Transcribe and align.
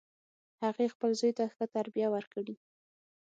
هغې 0.63 0.85
خپل 0.93 1.11
زوی 1.19 1.31
ته 1.37 1.45
ښه 1.55 1.65
تربیه 1.75 2.07
ورکړي 2.11 2.55